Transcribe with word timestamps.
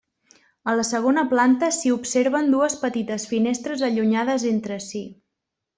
A 0.71 0.73
la 0.77 0.85
segona 0.91 1.23
planta 1.33 1.69
s'hi 1.77 1.93
observen 1.97 2.49
dues 2.55 2.79
petites 2.87 3.29
finestres 3.35 3.87
allunyades 3.91 4.51
entre 4.57 4.83
si. 4.91 5.07